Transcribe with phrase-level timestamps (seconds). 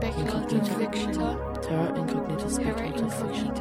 [0.00, 3.52] Terra incognita speculative fiction.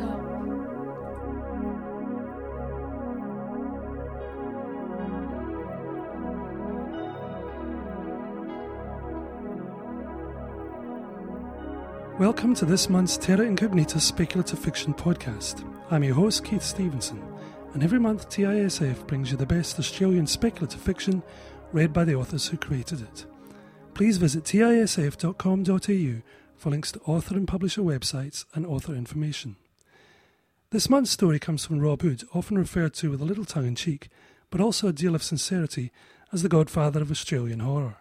[12.20, 15.64] Welcome to this month's Terra Incognita Speculative Fiction podcast.
[15.90, 17.24] I'm your host, Keith Stevenson,
[17.74, 21.24] and every month TISF brings you the best Australian speculative fiction
[21.72, 23.26] read by the authors who created it.
[23.96, 26.22] Please visit tisf.com.au
[26.58, 29.56] for links to author and publisher websites and author information.
[30.72, 33.76] This month's story comes from Rob Hood, often referred to with a little tongue in
[33.76, 34.10] cheek,
[34.50, 35.94] but also a deal of sincerity,
[36.34, 37.96] as the godfather of Australian horror.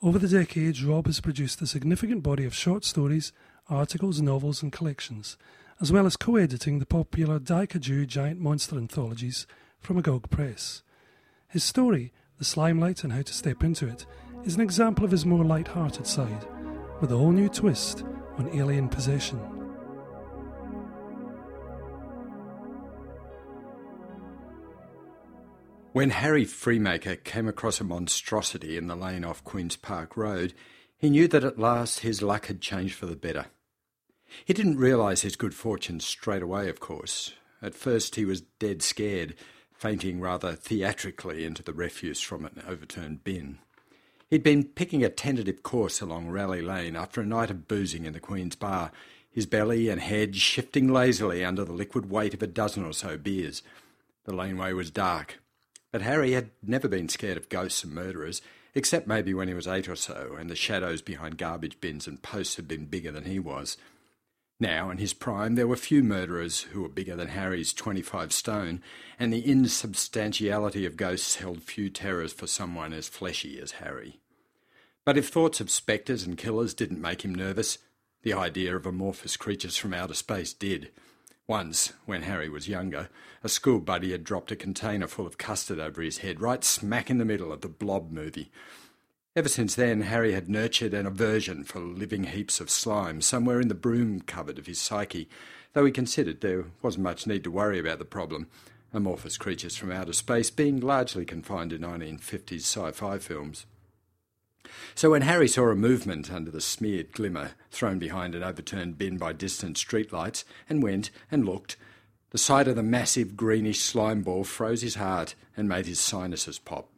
[0.00, 3.32] Over the decades, Rob has produced a significant body of short stories,
[3.68, 5.36] articles, novels, and collections,
[5.80, 9.48] as well as co editing the popular Daikaiju giant monster anthologies
[9.80, 10.82] from Agog Press.
[11.48, 14.06] His story, The Slimelight and How to Step Into It,
[14.44, 16.46] is an example of his more light hearted side,
[17.00, 18.04] with a whole new twist
[18.38, 19.38] on alien possession.
[25.92, 30.54] When Harry Freemaker came across a monstrosity in the lane off Queen's Park Road,
[30.96, 33.46] he knew that at last his luck had changed for the better.
[34.44, 37.32] He didn't realise his good fortune straight away, of course.
[37.60, 39.34] At first he was dead scared,
[39.72, 43.58] fainting rather theatrically into the refuse from an overturned bin.
[44.30, 48.12] He'd been picking a tentative course along Raleigh Lane after a night of boozing in
[48.12, 48.92] the Queen's Bar,
[49.28, 53.18] his belly and head shifting lazily under the liquid weight of a dozen or so
[53.18, 53.64] beers.
[54.26, 55.40] The laneway was dark,
[55.90, 58.40] but Harry had never been scared of ghosts and murderers,
[58.72, 62.22] except maybe when he was eight or so, and the shadows behind garbage bins and
[62.22, 63.76] posts had been bigger than he was.
[64.62, 68.82] Now, in his prime, there were few murderers who were bigger than Harry's 25 stone,
[69.18, 74.20] and the insubstantiality of ghosts held few terrors for someone as fleshy as Harry.
[75.06, 77.78] But if thoughts of spectres and killers didn't make him nervous,
[78.22, 80.90] the idea of amorphous creatures from outer space did.
[81.46, 83.08] Once, when Harry was younger,
[83.42, 87.08] a school buddy had dropped a container full of custard over his head, right smack
[87.08, 88.52] in the middle of the Blob movie.
[89.36, 93.68] Ever since then, Harry had nurtured an aversion for living heaps of slime somewhere in
[93.68, 95.28] the broom cupboard of his psyche,
[95.72, 98.48] though he considered there wasn't much need to worry about the problem,
[98.92, 103.66] amorphous creatures from outer space being largely confined to 1950s sci fi films.
[104.96, 109.16] So when Harry saw a movement under the smeared glimmer thrown behind an overturned bin
[109.16, 111.76] by distant streetlights, and went and looked,
[112.30, 116.58] the sight of the massive greenish slime ball froze his heart and made his sinuses
[116.58, 116.88] pop.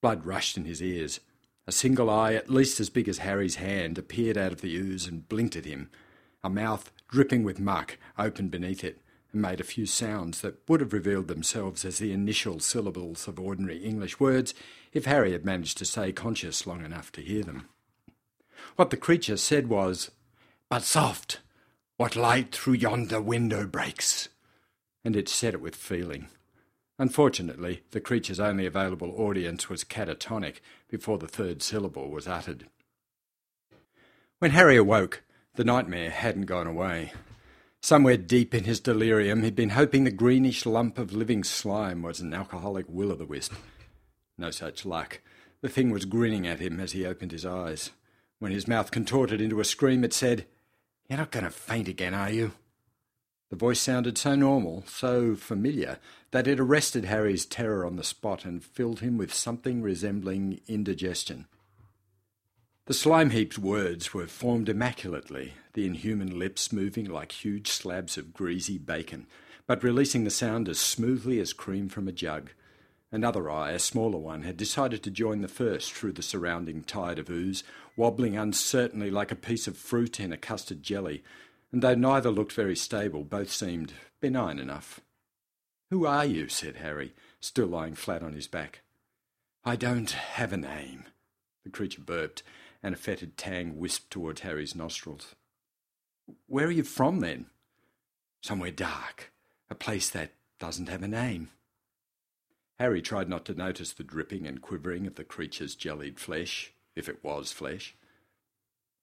[0.00, 1.20] Blood rushed in his ears.
[1.66, 5.06] A single eye, at least as big as Harry's hand, appeared out of the ooze
[5.06, 5.90] and blinked at him.
[6.42, 9.00] A mouth, dripping with muck, opened beneath it
[9.32, 13.38] and made a few sounds that would have revealed themselves as the initial syllables of
[13.38, 14.54] ordinary English words
[14.92, 17.68] if Harry had managed to stay conscious long enough to hear them.
[18.76, 20.10] What the creature said was,
[20.68, 21.40] But soft,
[21.96, 24.28] what light through yonder window breaks.
[25.04, 26.28] And it said it with feeling.
[26.98, 32.66] Unfortunately, the creature's only available audience was catatonic before the third syllable was uttered.
[34.38, 35.22] When Harry awoke,
[35.54, 37.12] the nightmare hadn't gone away.
[37.82, 42.20] Somewhere deep in his delirium, he'd been hoping the greenish lump of living slime was
[42.20, 43.54] an alcoholic will o' the wisp.
[44.36, 45.20] No such luck.
[45.62, 47.90] The thing was grinning at him as he opened his eyes.
[48.38, 50.46] When his mouth contorted into a scream, it said,
[51.08, 52.52] You're not going to faint again, are you?
[53.50, 55.98] The voice sounded so normal, so familiar,
[56.30, 61.46] that it arrested Harry's terror on the spot and filled him with something resembling indigestion.
[62.86, 68.32] The slime heap's words were formed immaculately, the inhuman lips moving like huge slabs of
[68.32, 69.26] greasy bacon,
[69.66, 72.50] but releasing the sound as smoothly as cream from a jug.
[73.12, 77.18] Another eye, a smaller one, had decided to join the first through the surrounding tide
[77.18, 77.64] of ooze,
[77.96, 81.24] wobbling uncertainly like a piece of fruit in a custard jelly,
[81.72, 85.00] and though neither looked very stable, both seemed benign enough.
[85.90, 86.48] Who are you?
[86.48, 88.82] said Harry, still lying flat on his back.
[89.64, 91.04] I don't have a name.
[91.64, 92.42] The creature burped,
[92.82, 95.34] and a fetid tang wisped toward Harry's nostrils.
[96.46, 97.46] Where are you from, then?
[98.42, 99.32] Somewhere dark,
[99.68, 101.50] a place that doesn't have a name.
[102.78, 107.08] Harry tried not to notice the dripping and quivering of the creature's jellied flesh, if
[107.08, 107.94] it was flesh.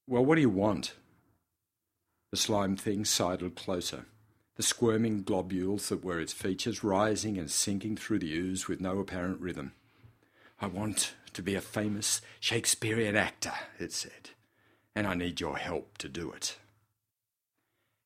[0.07, 0.93] Well, what do you want?
[2.29, 4.05] The slime thing sidled closer,
[4.57, 8.99] the squirming globules that were its features rising and sinking through the ooze with no
[8.99, 9.71] apparent rhythm.
[10.59, 14.31] I want to be a famous Shakespearean actor, it said,
[14.93, 16.57] and I need your help to do it.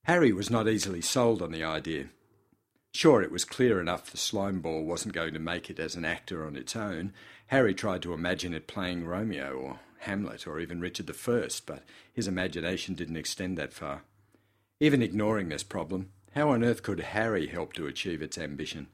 [0.03, 2.09] Harry was not easily sold on the idea.
[2.93, 6.05] Sure, it was clear enough the slime ball wasn't going to make it as an
[6.05, 7.11] actor on its own.
[7.47, 11.83] Harry tried to imagine it playing Romeo or Hamlet or even Richard I, but
[12.13, 14.03] his imagination didn't extend that far.
[14.81, 18.87] Even ignoring this problem, how on earth could Harry help to achieve its ambition?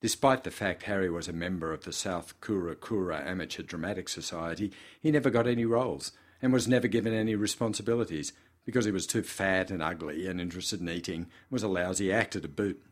[0.00, 4.72] Despite the fact Harry was a member of the South Kura Kura Amateur Dramatic Society,
[4.98, 8.32] he never got any roles and was never given any responsibilities
[8.64, 12.10] because he was too fat and ugly and interested in eating and was a lousy
[12.10, 12.82] actor to boot.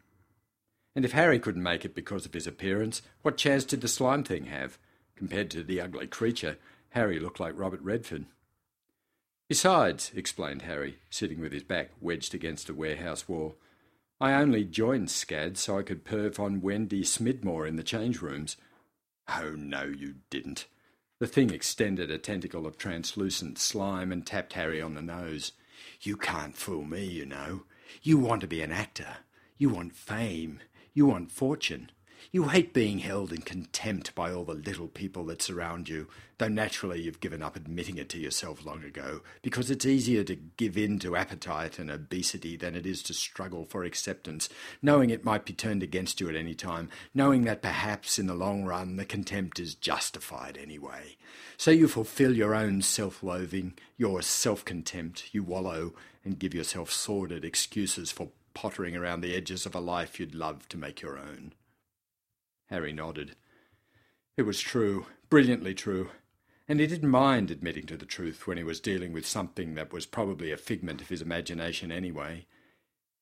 [0.94, 4.23] And if Harry couldn't make it because of his appearance, what chance did the slime
[4.23, 4.76] thing have?
[5.17, 6.58] Compared to the ugly creature,
[6.90, 8.26] Harry looked like Robert Redford.
[9.49, 13.56] Besides, explained Harry, sitting with his back wedged against a warehouse wall,
[14.20, 18.56] I only joined SCAD so I could perv on Wendy Smidmore in the change rooms.
[19.29, 20.67] Oh, no, you didn't.
[21.20, 25.52] The thing extended a tentacle of translucent slime and tapped Harry on the nose.
[26.00, 27.64] You can't fool me, you know.
[28.02, 29.19] You want to be an actor.
[29.58, 30.61] You want fame.
[30.94, 31.90] You want fortune.
[32.32, 36.49] You hate being held in contempt by all the little people that surround you, though
[36.49, 40.76] naturally you've given up admitting it to yourself long ago, because it's easier to give
[40.76, 44.49] in to appetite and obesity than it is to struggle for acceptance,
[44.82, 48.35] knowing it might be turned against you at any time, knowing that perhaps in the
[48.35, 51.17] long run the contempt is justified anyway.
[51.56, 55.93] So you fulfill your own self loathing, your self contempt, you wallow
[56.25, 60.69] and give yourself sordid excuses for pottering around the edges of a life you'd love
[60.71, 61.53] to make your own.
[62.66, 63.37] Harry nodded.
[64.37, 66.11] It was true, brilliantly true,
[66.66, 69.93] and he didn't mind admitting to the truth when he was dealing with something that
[69.93, 72.46] was probably a figment of his imagination anyway.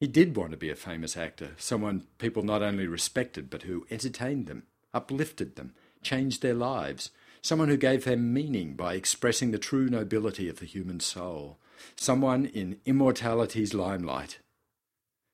[0.01, 3.87] He did want to be a famous actor, someone people not only respected but who
[3.91, 7.11] entertained them, uplifted them, changed their lives,
[7.43, 11.59] someone who gave them meaning by expressing the true nobility of the human soul,
[11.97, 14.39] someone in immortality's limelight,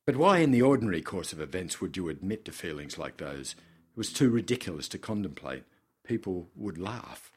[0.09, 3.55] but why, in the ordinary course of events, would you admit to feelings like those?
[3.99, 5.65] Was too ridiculous to contemplate.
[6.05, 7.33] People would laugh.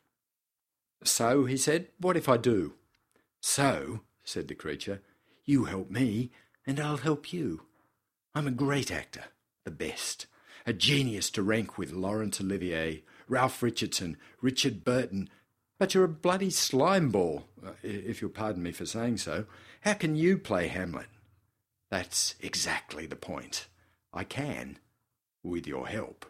[1.04, 2.76] So, he said, what if I do?
[3.40, 5.02] So, said the creature,
[5.44, 6.30] you help me,
[6.68, 7.64] and I'll help you.
[8.36, 9.24] I'm a great actor,
[9.66, 10.28] the best,
[10.68, 15.32] a genius to rank with Laurence Olivier, Ralph Richardson, Richard Burton,
[15.80, 19.46] but you're a bloody slime ball, uh, if you'll pardon me for saying so.
[19.82, 21.08] How can you play Hamlet?
[21.90, 23.66] That's exactly the point.
[24.14, 24.78] I can,
[25.42, 26.28] with your help.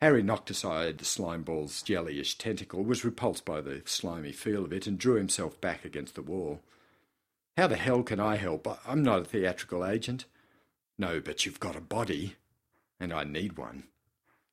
[0.00, 4.72] Harry knocked aside the slime ball's jellyish tentacle, was repulsed by the slimy feel of
[4.72, 6.60] it, and drew himself back against the wall.
[7.56, 8.68] How the hell can I help?
[8.86, 10.24] I'm not a theatrical agent.
[10.96, 12.36] No, but you've got a body,
[13.00, 13.84] and I need one.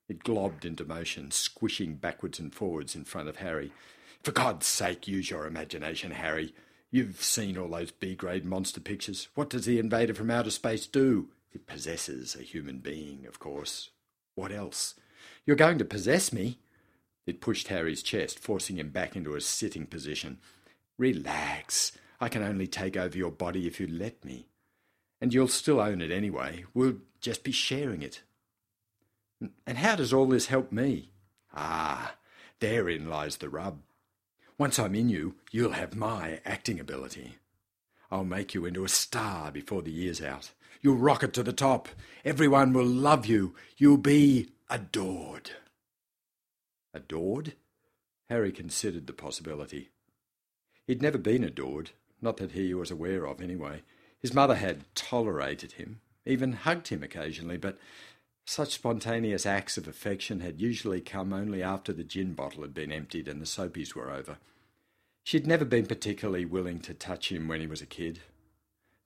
[0.09, 3.71] It globbed into motion, squishing backwards and forwards in front of Harry.
[4.23, 6.55] For God's sake, use your imagination, Harry.
[6.89, 9.27] You've seen all those B grade monster pictures.
[9.35, 11.29] What does the invader from outer space do?
[11.51, 13.91] It possesses a human being, of course.
[14.33, 14.95] What else?
[15.45, 16.59] You're going to possess me?
[17.25, 20.39] It pushed Harry's chest, forcing him back into a sitting position.
[20.97, 21.91] Relax.
[22.19, 24.47] I can only take over your body if you let me.
[25.21, 26.65] And you'll still own it anyway.
[26.73, 28.21] We'll just be sharing it.
[29.65, 31.11] And how does all this help me?
[31.53, 32.15] Ah,
[32.59, 33.81] therein lies the rub.
[34.57, 37.37] Once I'm in you, you'll have my acting ability.
[38.11, 40.51] I'll make you into a star before the year's out.
[40.81, 41.89] You'll rocket to the top.
[42.23, 43.55] Everyone will love you.
[43.77, 45.51] You'll be adored.
[46.93, 47.53] Adored?
[48.29, 49.89] Harry considered the possibility.
[50.87, 51.91] He'd never been adored,
[52.21, 53.83] not that he was aware of, anyway.
[54.19, 57.77] His mother had tolerated him, even hugged him occasionally, but
[58.45, 62.91] such spontaneous acts of affection had usually come only after the gin bottle had been
[62.91, 64.37] emptied and the soapies were over.
[65.23, 68.21] She'd never been particularly willing to touch him when he was a kid.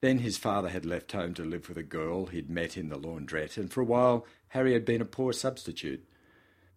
[0.02, 2.98] Then his father had left home to live with a girl he'd met in the
[2.98, 6.08] laundrette, and for a while Harry had been a poor substitute.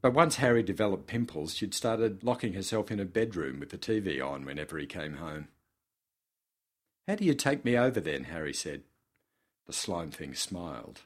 [0.00, 4.24] But once Harry developed pimples, she'd started locking herself in a bedroom with the TV
[4.24, 5.48] on whenever he came home.
[7.06, 8.24] How do you take me over then?
[8.24, 8.82] Harry said.
[9.66, 11.02] The slime thing smiled.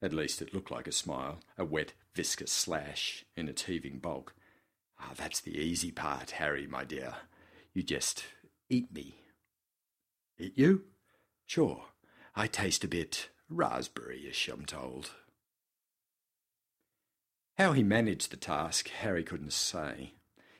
[0.00, 4.34] At least it looked like a smile, a wet, viscous slash in its heaving bulk.
[5.00, 7.14] Ah, that's the easy part, Harry, my dear.
[7.74, 8.24] You just
[8.68, 9.16] eat me.
[10.38, 10.84] Eat you?
[11.46, 11.84] Sure.
[12.34, 15.10] I taste a bit raspberry-ish, I'm told.
[17.58, 20.14] How he managed the task, Harry couldn't say.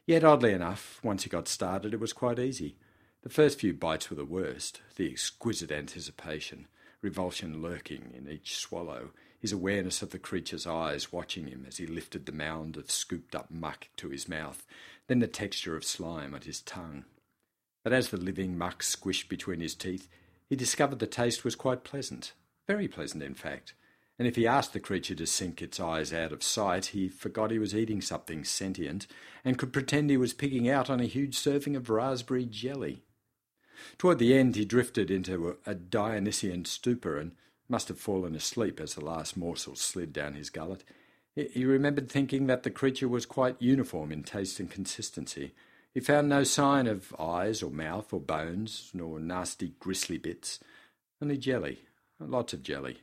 [0.06, 2.76] Yet, oddly enough, once he got started, it was quite easy.
[3.22, 6.66] The first few bites were the worst, the exquisite anticipation,
[7.00, 11.86] revulsion lurking in each swallow, his awareness of the creature's eyes watching him as he
[11.86, 14.66] lifted the mound of scooped up muck to his mouth,
[15.06, 17.04] then the texture of slime on his tongue.
[17.84, 20.08] But as the living muck squished between his teeth,
[20.48, 22.34] he discovered the taste was quite pleasant,
[22.66, 23.74] very pleasant in fact,
[24.22, 27.50] and if he asked the creature to sink its eyes out of sight, he forgot
[27.50, 29.08] he was eating something sentient
[29.44, 33.02] and could pretend he was picking out on a huge serving of raspberry jelly.
[33.98, 37.32] Toward the end, he drifted into a Dionysian stupor and
[37.68, 40.84] must have fallen asleep as the last morsel slid down his gullet.
[41.34, 45.50] He remembered thinking that the creature was quite uniform in taste and consistency.
[45.94, 50.60] He found no sign of eyes or mouth or bones, nor nasty gristly bits,
[51.20, 51.80] only jelly,
[52.20, 52.98] lots of jelly.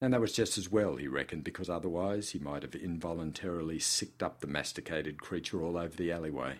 [0.00, 4.22] And that was just as well, he reckoned, because otherwise he might have involuntarily sicked
[4.22, 6.56] up the masticated creature all over the alleyway.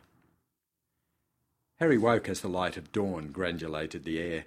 [1.78, 4.46] Harry woke as the light of dawn granulated the air,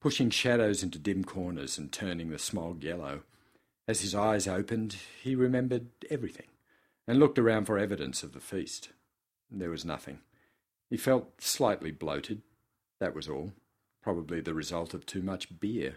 [0.00, 3.20] pushing shadows into dim corners and turning the smog yellow.
[3.86, 6.46] As his eyes opened, he remembered everything
[7.06, 8.90] and looked around for evidence of the feast.
[9.50, 10.20] There was nothing.
[10.88, 12.40] He felt slightly bloated,
[12.98, 13.52] that was all,
[14.02, 15.96] probably the result of too much beer.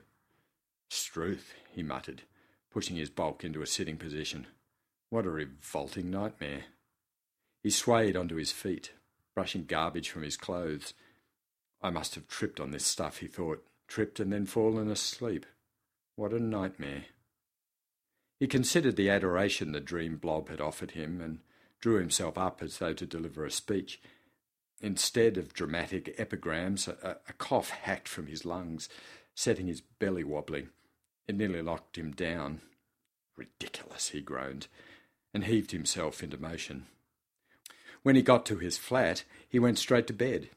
[0.89, 2.23] Struth, he muttered,
[2.73, 4.47] pushing his bulk into a sitting position.
[5.09, 6.63] What a revolting nightmare.
[7.61, 8.91] He swayed onto his feet,
[9.35, 10.93] brushing garbage from his clothes.
[11.81, 15.45] I must have tripped on this stuff, he thought, tripped and then fallen asleep.
[16.15, 17.05] What a nightmare.
[18.39, 21.39] He considered the adoration the dream blob had offered him and
[21.79, 24.01] drew himself up as though to deliver a speech.
[24.81, 28.89] Instead of dramatic epigrams, a, a cough hacked from his lungs,
[29.35, 30.69] setting his belly wobbling.
[31.27, 32.61] It nearly locked him down.
[33.37, 34.67] Ridiculous, he groaned,
[35.33, 36.85] and heaved himself into motion.
[38.03, 40.49] When he got to his flat, he went straight to bed.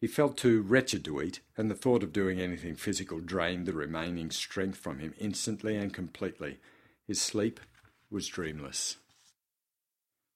[0.00, 3.72] He felt too wretched to eat, and the thought of doing anything physical drained the
[3.72, 6.58] remaining strength from him instantly and completely.
[7.06, 7.60] His sleep
[8.10, 8.96] was dreamless.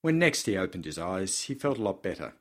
[0.02, 2.35] When next he opened his eyes, he felt a lot better.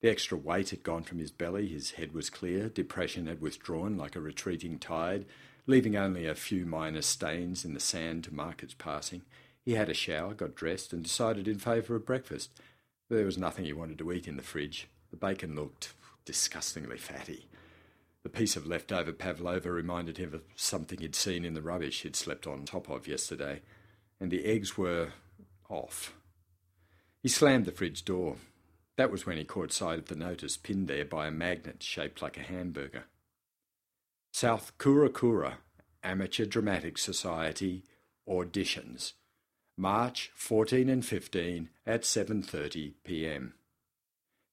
[0.00, 3.96] The extra weight had gone from his belly, his head was clear, depression had withdrawn
[3.96, 5.26] like a retreating tide,
[5.66, 9.22] leaving only a few minor stains in the sand to mark its passing.
[9.64, 12.50] He had a shower, got dressed, and decided in favour of breakfast.
[13.08, 14.88] There was nothing he wanted to eat in the fridge.
[15.10, 15.92] The bacon looked
[16.24, 17.46] disgustingly fatty.
[18.22, 22.16] The piece of leftover pavlova reminded him of something he'd seen in the rubbish he'd
[22.16, 23.62] slept on top of yesterday,
[24.20, 25.12] and the eggs were
[25.68, 26.14] off.
[27.22, 28.36] He slammed the fridge door.
[28.96, 32.22] That was when he caught sight of the notice pinned there by a magnet shaped
[32.22, 33.04] like a hamburger.
[34.34, 35.58] South Kura
[36.02, 37.84] Amateur Dramatic Society
[38.26, 39.12] auditions.
[39.76, 43.52] March 14 and 15 at 7:30 p.m.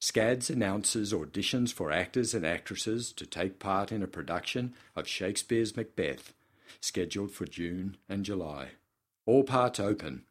[0.02, 5.78] SCADS announces auditions for actors and actresses to take part in a production of Shakespeare's
[5.78, 6.34] Macbeth,
[6.82, 8.72] scheduled for June and July.
[9.26, 10.26] All parts open.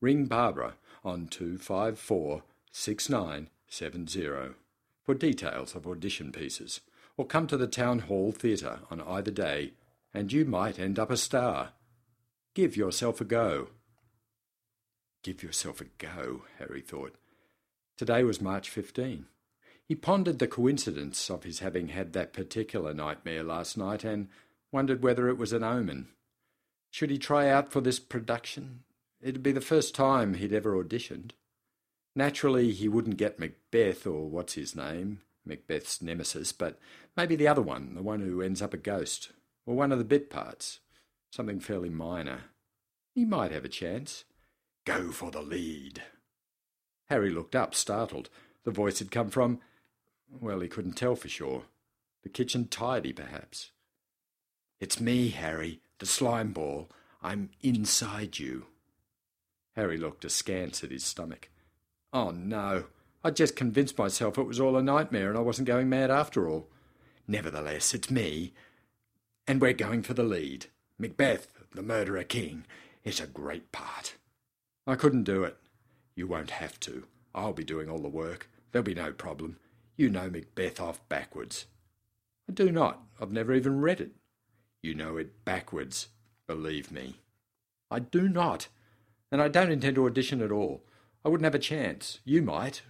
[0.00, 4.54] Ring Barbara on 254 6970
[5.02, 6.80] for details of audition pieces,
[7.16, 9.72] or come to the Town Hall Theatre on either day,
[10.14, 11.70] and you might end up a star.
[12.54, 13.68] Give yourself a go.
[15.22, 17.14] Give yourself a go, Harry thought.
[17.96, 19.26] Today was March 15.
[19.86, 24.28] He pondered the coincidence of his having had that particular nightmare last night and
[24.70, 26.08] wondered whether it was an omen.
[26.90, 28.84] Should he try out for this production?
[29.20, 31.32] It'd be the first time he'd ever auditioned.
[32.14, 36.78] Naturally, he wouldn't get Macbeth or what's his name, Macbeth's nemesis, but
[37.16, 39.30] maybe the other one, the one who ends up a ghost,
[39.66, 40.80] or one of the bit parts,
[41.30, 42.44] something fairly minor.
[43.14, 44.24] He might have a chance.
[44.84, 46.02] Go for the lead.
[47.08, 48.30] Harry looked up, startled.
[48.64, 49.60] The voice had come from.
[50.40, 51.64] Well, he couldn't tell for sure.
[52.22, 53.72] The kitchen tidy, perhaps.
[54.80, 56.88] It's me, Harry, the slime ball.
[57.22, 58.66] I'm inside you.
[59.76, 61.48] Harry looked askance at his stomach.
[62.12, 62.86] Oh, no.
[63.24, 66.48] I'd just convinced myself it was all a nightmare and I wasn't going mad after
[66.48, 66.68] all.
[67.28, 68.52] Nevertheless, it's me.
[69.46, 70.66] And we're going for the lead.
[70.98, 72.64] Macbeth, the murderer king,
[73.04, 74.16] is a great part.
[74.86, 75.56] I couldn't do it.
[76.14, 77.04] You won't have to.
[77.34, 78.48] I'll be doing all the work.
[78.72, 79.58] There'll be no problem.
[79.96, 81.66] You know Macbeth off backwards.
[82.48, 83.02] I do not.
[83.20, 84.10] I've never even read it.
[84.82, 86.08] You know it backwards.
[86.46, 87.20] Believe me.
[87.90, 88.68] I do not.
[89.30, 90.82] And I don't intend to audition at all.
[91.24, 92.18] I wouldn't have a chance.
[92.24, 92.82] You might,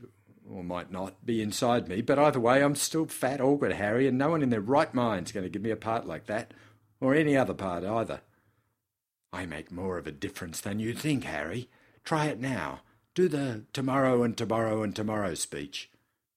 [0.49, 4.19] or might not, be inside me, but either way, I'm still fat, awkward Harry, and
[4.19, 6.53] no one in their right mind's going to give me a part like that,
[7.01, 8.21] or any other part either.
[9.33, 11.69] I make more of a difference than you think, Harry.
[12.05, 12.81] Try it now.
[13.15, 15.91] Do the tomorrow and tomorrow and tomorrow speech.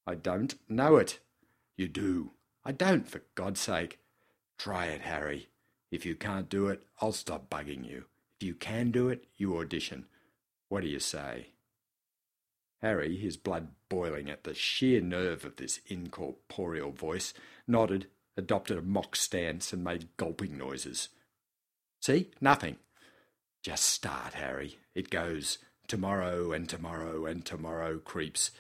[0.07, 1.19] I don't know it.
[1.77, 2.31] You do.
[2.63, 4.00] I don't, for God's sake.
[4.57, 5.50] Try it, Harry.
[5.91, 8.05] If you can't do it, I'll stop bugging you.
[8.39, 10.05] If you can do it, you audition.
[10.69, 11.47] What do you say?
[12.82, 17.34] Harry, his blood boiling at the sheer nerve of this incorporeal voice,
[17.67, 21.10] nodded, adopted a mock stance, and made gulping noises.
[22.01, 22.32] See?
[22.39, 22.77] Nothing.
[23.63, 24.77] Just start, Harry.
[24.94, 28.51] It goes tomorrow and tomorrow and tomorrow creeps.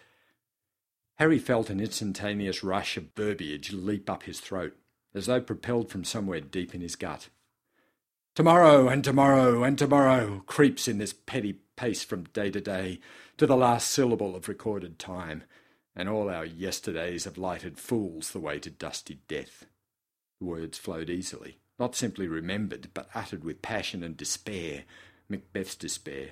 [1.17, 4.75] Harry felt an instantaneous rush of verbiage leap up his throat,
[5.13, 7.29] as though propelled from somewhere deep in his gut.
[8.35, 12.99] Tomorrow and tomorrow and tomorrow creeps in this petty pace from day to day
[13.37, 15.43] to the last syllable of recorded time,
[15.95, 19.65] and all our yesterdays have lighted fools the way to dusty death.
[20.39, 24.83] The words flowed easily, not simply remembered, but uttered with passion and despair,
[25.29, 26.31] Macbeth's despair.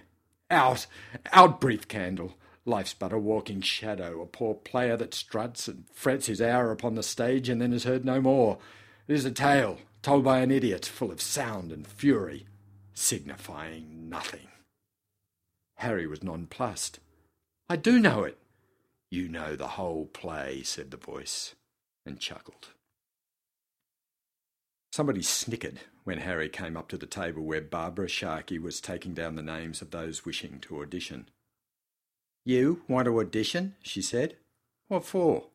[0.52, 0.86] Out!
[1.32, 2.36] Out, brief candle!
[2.66, 6.96] Life's but a walking shadow, a poor player that struts and frets his hour upon
[6.96, 8.58] the stage and then is heard no more.
[9.08, 12.46] It is a tale told by an idiot, full of sound and fury,
[12.94, 14.48] signifying nothing.
[15.84, 17.00] Harry was nonplussed.
[17.68, 18.38] I do know it.
[19.12, 21.56] You know the whole play, said the voice,
[22.06, 22.70] and chuckled.
[24.94, 29.36] Somebody snickered when Harry came up to the table where Barbara Sharkey was taking down
[29.36, 31.30] the names of those wishing to audition.
[32.46, 33.76] You want to audition?
[33.82, 34.38] she said.
[34.88, 35.48] What for?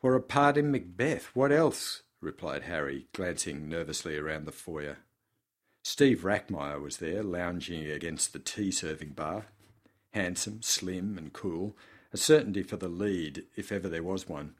[0.00, 1.34] For a part in Macbeth.
[1.34, 2.04] What else?
[2.20, 4.98] replied Harry, glancing nervously around the foyer.
[5.90, 9.46] Steve Rackmeyer was there, lounging against the tea serving bar.
[10.10, 11.78] Handsome, slim, and cool,
[12.12, 14.54] a certainty for the lead, if ever there was one.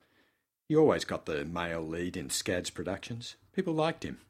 [0.71, 3.37] He always got the male lead in Scad's productions.
[3.53, 4.23] People liked him.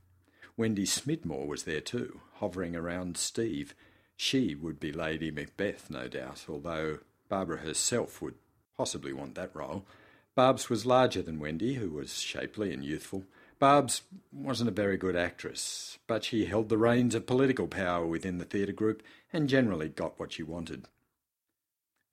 [0.56, 3.76] Wendy Smidmore was there too, hovering around Steve.
[4.16, 8.34] She would be Lady Macbeth, no doubt, although Barbara herself would
[8.76, 9.86] possibly want that role.
[10.34, 13.24] Barb's was larger than Wendy, who was shapely and youthful.
[13.58, 18.38] Barb's wasn't a very good actress, but she held the reins of political power within
[18.38, 20.86] the theatre group and generally got what she wanted.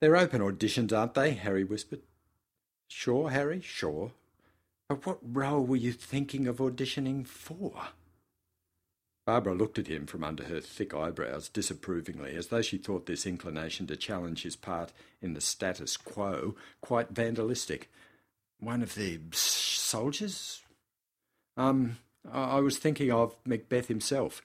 [0.01, 1.31] They're open auditions, aren't they?
[1.31, 2.01] Harry whispered.
[2.87, 4.11] Sure, Harry, sure.
[4.89, 7.89] But what role were you thinking of auditioning for?
[9.25, 13.25] Barbara looked at him from under her thick eyebrows disapprovingly, as though she thought this
[13.25, 17.89] inclination to challenge his part in the status quo quite vandalistic.
[18.59, 20.61] One of the soldiers?
[21.57, 21.97] Um,
[22.31, 24.41] I was thinking of Macbeth himself.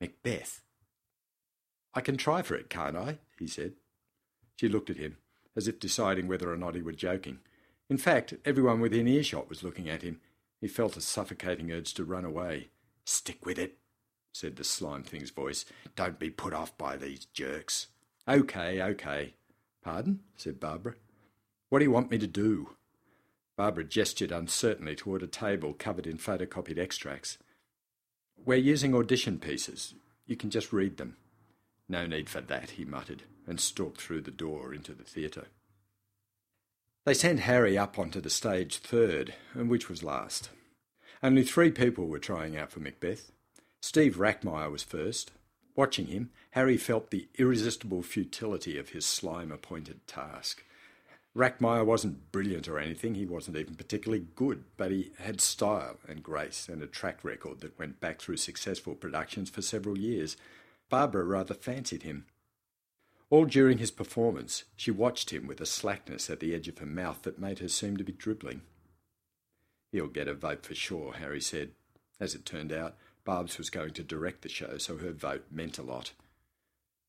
[0.00, 0.60] Macbeth?
[1.94, 3.18] I can try for it, can't I?
[3.38, 3.74] he said.
[4.56, 5.16] She looked at him,
[5.56, 7.38] as if deciding whether or not he were joking.
[7.88, 10.20] In fact, everyone within earshot was looking at him.
[10.60, 12.68] He felt a suffocating urge to run away.
[13.04, 13.78] Stick with it,
[14.32, 15.64] said the slime thing's voice.
[15.94, 17.88] Don't be put off by these jerks.
[18.28, 19.34] Okay, okay.
[19.82, 20.20] Pardon?
[20.36, 20.94] said Barbara.
[21.68, 22.70] What do you want me to do?
[23.56, 27.38] Barbara gestured uncertainly toward a table covered in photocopied extracts.
[28.44, 29.94] We're using audition pieces.
[30.26, 31.16] You can just read them.
[31.88, 35.46] No need for that, he muttered, and stalked through the door into the theatre.
[37.04, 40.50] They sent Harry up onto the stage third, and which was last.
[41.22, 43.30] Only three people were trying out for Macbeth.
[43.82, 45.30] Steve Rackmeyer was first.
[45.76, 50.64] Watching him, Harry felt the irresistible futility of his slime appointed task.
[51.36, 56.22] Rackmeyer wasn't brilliant or anything, he wasn't even particularly good, but he had style and
[56.22, 60.36] grace and a track record that went back through successful productions for several years.
[60.88, 62.26] Barbara rather fancied him.
[63.30, 66.86] All during his performance, she watched him with a slackness at the edge of her
[66.86, 68.62] mouth that made her seem to be dribbling.
[69.90, 71.70] He'll get a vote for sure, Harry said.
[72.20, 72.94] As it turned out,
[73.24, 76.12] Barb's was going to direct the show, so her vote meant a lot.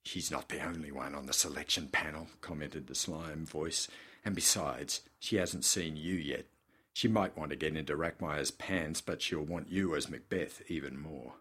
[0.03, 3.88] She's not the only one on the selection panel, commented the slime voice.
[4.25, 6.47] And besides, she hasn't seen you yet.
[6.91, 10.99] She might want to get into Rackmeyer's pants, but she'll want you as Macbeth even
[10.99, 11.33] more.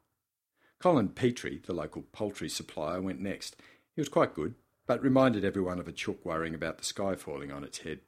[0.80, 3.56] Colin Petrie, the local poultry supplier, went next.
[3.94, 4.54] He was quite good,
[4.86, 8.00] but reminded everyone of a chook worrying about the sky falling on its head.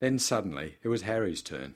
[0.00, 1.74] Then suddenly it was Harry's turn.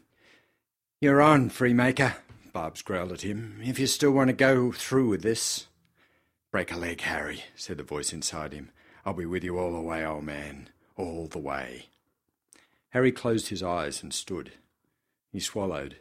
[1.01, 2.15] You're on, Freemaker,
[2.53, 3.61] Barb's growled at him.
[3.63, 5.67] If you still want to go through with this.
[6.51, 8.71] Break a leg, Harry, said the voice inside him.
[9.05, 10.69] I'll be with you all the way, old man.
[10.97, 11.87] All the way.
[12.93, 14.53] Harry closed his eyes and stood.
[15.31, 15.97] He swallowed.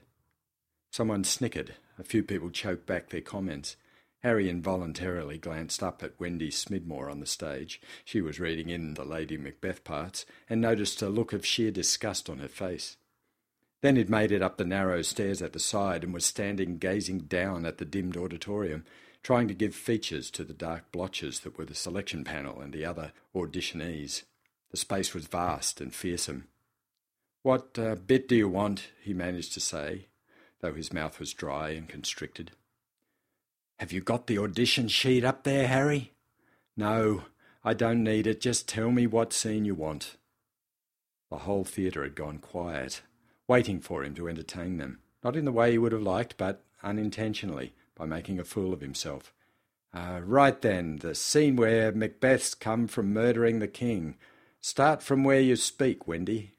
[0.91, 1.75] Someone snickered.
[1.97, 3.77] A few people choked back their comments.
[4.23, 7.79] Harry involuntarily glanced up at Wendy Smidmore on the stage.
[8.03, 12.29] She was reading in the Lady Macbeth parts and noticed a look of sheer disgust
[12.29, 12.97] on her face.
[13.79, 17.19] Then he'd made it up the narrow stairs at the side and was standing gazing
[17.21, 18.83] down at the dimmed auditorium,
[19.23, 22.85] trying to give features to the dark blotches that were the selection panel and the
[22.85, 24.23] other auditionees.
[24.71, 26.47] The space was vast and fearsome.
[27.43, 28.89] What uh, bit do you want?
[29.01, 30.07] he managed to say,
[30.59, 32.51] though his mouth was dry and constricted.
[33.79, 36.13] Have you got the audition sheet up there, Harry?
[36.77, 37.23] No,
[37.63, 38.41] I don't need it.
[38.41, 40.17] Just tell me what scene you want.
[41.29, 43.01] The whole theatre had gone quiet
[43.51, 46.63] waiting for him to entertain them, not in the way he would have liked, but
[46.83, 49.33] unintentionally, by making a fool of himself.
[49.93, 54.15] Uh, right then, the scene where Macbeth's come from murdering the king.
[54.61, 56.53] Start from where you speak, Wendy.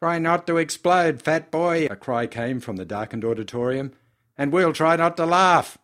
[0.00, 3.92] Try not to explode, fat boy, a cry came from the darkened auditorium,
[4.36, 5.76] and we'll try not to laugh.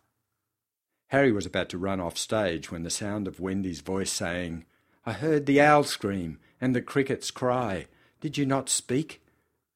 [1.09, 4.65] Harry was about to run off stage when the sound of Wendy's voice saying,
[5.05, 7.85] I heard the owl scream and the crickets cry.
[8.19, 9.21] Did you not speak?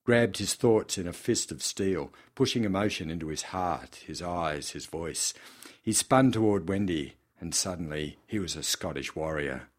[0.03, 4.71] grabbed his thoughts in a fist of steel, pushing emotion into his heart, his eyes,
[4.71, 5.35] his voice.
[5.83, 9.69] He spun toward Wendy, and suddenly he was a Scottish warrior.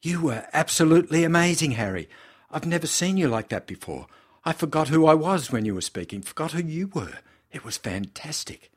[0.00, 2.08] You were absolutely amazing, Harry.
[2.50, 4.06] I've never seen you like that before.
[4.44, 7.18] I forgot who I was when you were speaking, forgot who you were.
[7.52, 8.70] It was fantastic.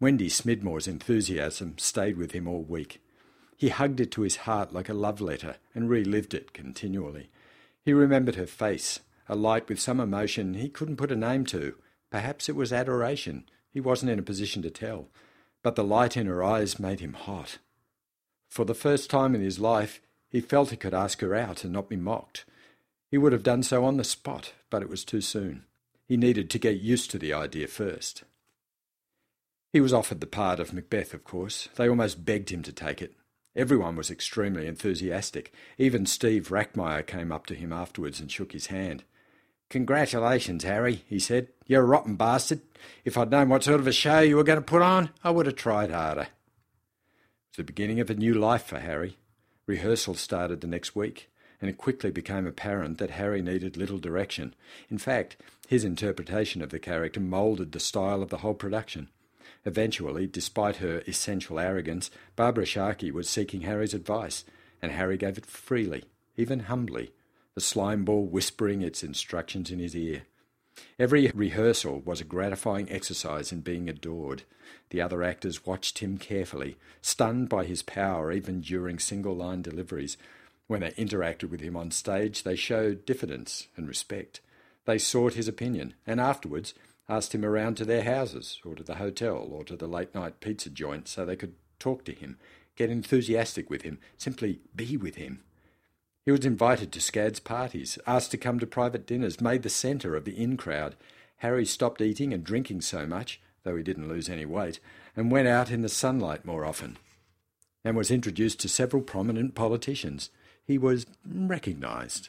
[0.00, 3.00] Wendy Smidmore's enthusiasm stayed with him all week.
[3.56, 7.28] He hugged it to his heart like a love letter and relived it continually.
[7.84, 11.74] He remembered her face, a light with some emotion he couldn't put a name to.
[12.10, 13.44] Perhaps it was adoration.
[13.70, 15.08] He wasn't in a position to tell.
[15.62, 17.58] But the light in her eyes made him hot.
[18.48, 21.72] For the first time in his life, he felt he could ask her out and
[21.72, 22.44] not be mocked.
[23.10, 25.64] He would have done so on the spot, but it was too soon.
[26.06, 28.24] He needed to get used to the idea first.
[29.72, 31.68] He was offered the part of Macbeth, of course.
[31.76, 33.14] They almost begged him to take it.
[33.54, 35.52] Everyone was extremely enthusiastic.
[35.78, 39.04] Even Steve Rackmeyer came up to him afterwards and shook his hand.
[39.68, 41.48] Congratulations, Harry, he said.
[41.66, 42.60] You're a rotten bastard.
[43.04, 45.30] If I'd known what sort of a show you were going to put on, I
[45.30, 46.22] would have tried harder.
[46.22, 46.28] It
[47.50, 49.18] was the beginning of a new life for Harry.
[49.66, 51.29] Rehearsal started the next week,
[51.60, 54.54] and it quickly became apparent that Harry needed little direction.
[54.88, 55.36] In fact,
[55.68, 59.08] his interpretation of the character moulded the style of the whole production.
[59.64, 64.44] Eventually, despite her essential arrogance, Barbara Sharkey was seeking Harry's advice,
[64.80, 66.04] and Harry gave it freely,
[66.36, 67.12] even humbly,
[67.54, 70.22] the slime ball whispering its instructions in his ear.
[70.98, 74.44] Every rehearsal was a gratifying exercise in being adored.
[74.90, 80.16] The other actors watched him carefully, stunned by his power even during single line deliveries.
[80.70, 84.40] When they interacted with him on stage, they showed diffidence and respect.
[84.84, 86.74] They sought his opinion, and afterwards
[87.08, 90.38] asked him around to their houses or to the hotel or to the late night
[90.38, 92.38] pizza joint so they could talk to him,
[92.76, 95.42] get enthusiastic with him, simply be with him.
[96.24, 100.14] He was invited to SCAD's parties, asked to come to private dinners, made the centre
[100.14, 100.94] of the in crowd.
[101.38, 104.78] Harry stopped eating and drinking so much, though he didn't lose any weight,
[105.16, 106.96] and went out in the sunlight more often,
[107.84, 110.30] and was introduced to several prominent politicians.
[110.70, 112.28] He was recognised.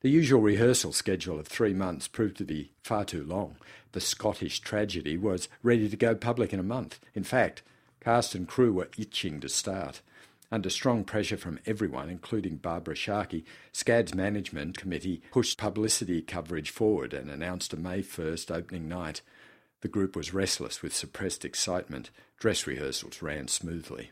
[0.00, 3.58] The usual rehearsal schedule of three months proved to be far too long.
[3.92, 6.98] The Scottish tragedy was ready to go public in a month.
[7.14, 7.62] In fact,
[8.00, 10.02] cast and crew were itching to start.
[10.50, 17.14] Under strong pressure from everyone, including Barbara Sharkey, SCAD's management committee pushed publicity coverage forward
[17.14, 19.20] and announced a May 1st opening night.
[19.82, 22.10] The group was restless with suppressed excitement.
[22.40, 24.10] Dress rehearsals ran smoothly.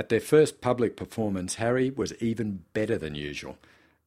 [0.00, 3.58] At their first public performance, Harry was even better than usual.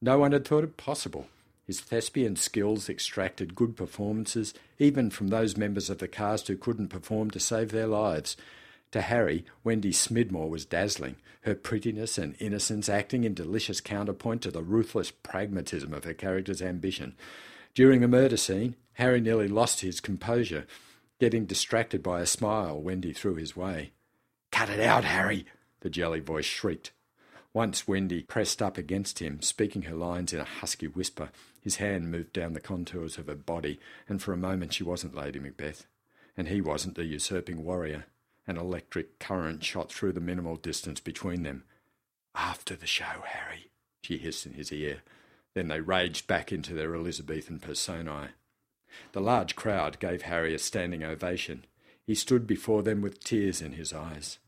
[0.02, 1.28] No one had thought it possible.
[1.68, 6.88] His thespian skills extracted good performances, even from those members of the cast who couldn't
[6.88, 8.36] perform to save their lives.
[8.90, 14.50] To Harry, Wendy Smidmore was dazzling, her prettiness and innocence acting in delicious counterpoint to
[14.50, 17.14] the ruthless pragmatism of her character's ambition.
[17.72, 20.66] During the murder scene, Harry nearly lost his composure,
[21.20, 23.92] getting distracted by a smile Wendy threw his way.
[24.50, 25.46] Cut it out, Harry,
[25.84, 26.92] the jelly voice shrieked.
[27.52, 31.28] Once Wendy pressed up against him, speaking her lines in a husky whisper.
[31.60, 35.14] His hand moved down the contours of her body, and for a moment she wasn't
[35.14, 35.86] Lady Macbeth,
[36.38, 38.06] and he wasn't the usurping warrior.
[38.46, 41.64] An electric current shot through the minimal distance between them.
[42.34, 43.70] After the show, Harry,
[44.02, 45.02] she hissed in his ear.
[45.52, 48.30] Then they raged back into their Elizabethan personae.
[49.12, 51.66] The large crowd gave Harry a standing ovation.
[52.06, 54.38] He stood before them with tears in his eyes.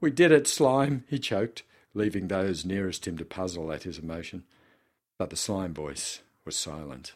[0.00, 1.62] We did it, Slime, he choked
[1.94, 4.44] leaving those nearest him to puzzle at his emotion.
[5.18, 7.14] But the slime voice was silent.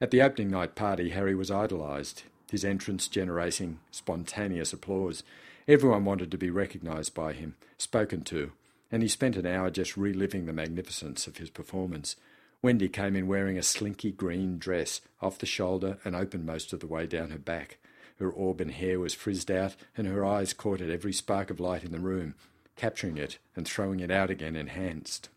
[0.00, 5.22] At the opening night party, Harry was idolised, his entrance generating spontaneous applause.
[5.68, 8.52] Everyone wanted to be recognised by him, spoken to,
[8.90, 12.16] and he spent an hour just reliving the magnificence of his performance.
[12.62, 16.80] Wendy came in wearing a slinky green dress, off the shoulder and open most of
[16.80, 17.78] the way down her back.
[18.20, 21.82] Her auburn hair was frizzed out, and her eyes caught at every spark of light
[21.82, 22.34] in the room,
[22.76, 25.30] capturing it and throwing it out again enhanced.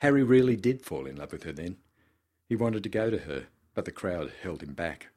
[0.00, 1.78] Harry really did fall in love with her then.
[2.48, 5.08] He wanted to go to her, but the crowd held him back.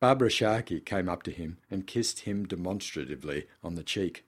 [0.00, 4.24] Barbara Sharkey came up to him and kissed him demonstratively on the cheek.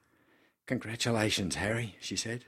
[0.67, 2.45] Congratulations, Harry, she said.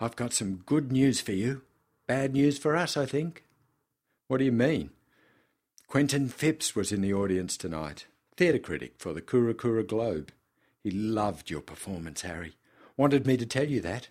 [0.00, 1.62] I've got some good news for you.
[2.06, 3.44] Bad news for us, I think.
[4.28, 4.90] What do you mean?
[5.88, 8.06] Quentin Phipps was in the audience tonight.
[8.36, 10.32] theatre critic for the Kura Kura Globe.
[10.82, 12.56] He loved your performance, Harry.
[12.96, 14.08] Wanted me to tell you that.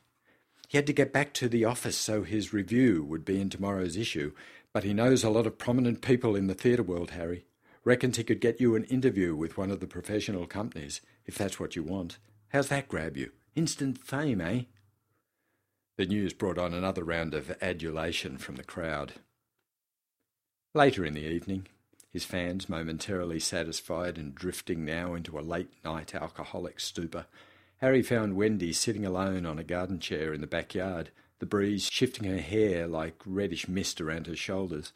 [0.69, 3.97] He had to get back to the office so his review would be in tomorrow's
[3.97, 4.31] issue,
[4.71, 7.45] but he knows a lot of prominent people in the theatre world, Harry.
[7.83, 11.59] Reckons he could get you an interview with one of the professional companies, if that's
[11.59, 12.17] what you want.
[12.53, 13.31] How's that grab you?
[13.53, 14.61] Instant fame, eh?
[15.97, 19.13] The news brought on another round of adulation from the crowd.
[20.75, 21.67] Later in the evening,
[22.11, 27.27] his fans momentarily satisfied and drifting now into a late night alcoholic stupor,
[27.77, 32.29] Harry found Wendy sitting alone on a garden chair in the backyard, the breeze shifting
[32.29, 34.91] her hair like reddish mist around her shoulders.